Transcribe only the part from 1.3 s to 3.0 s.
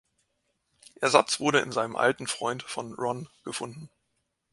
wurde in einem alten Freund von